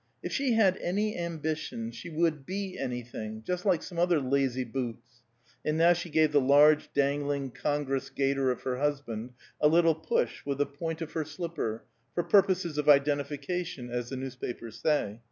"If 0.23 0.31
she 0.31 0.53
had 0.53 0.77
any 0.77 1.15
ambition 1.15 1.91
she 1.91 2.09
would 2.09 2.43
be 2.43 2.75
anything 2.75 3.43
just 3.45 3.67
like 3.67 3.83
some 3.83 3.99
other 3.99 4.19
lazy 4.19 4.63
boots," 4.63 5.21
and 5.63 5.77
now 5.77 5.93
she 5.93 6.09
gave 6.09 6.31
the 6.31 6.41
large, 6.41 6.91
dangling 6.91 7.51
congress 7.51 8.09
gaiter 8.09 8.49
of 8.49 8.63
her 8.63 8.79
husband 8.79 9.33
a 9.61 9.67
little 9.67 9.93
push 9.93 10.43
with 10.43 10.57
the 10.57 10.65
point 10.65 11.03
of 11.03 11.11
her 11.11 11.23
slipper, 11.23 11.83
for 12.15 12.23
purposes 12.23 12.79
of 12.79 12.89
identification, 12.89 13.91
as 13.91 14.09
the 14.09 14.17
newspapers 14.17 14.79
say. 14.79 15.19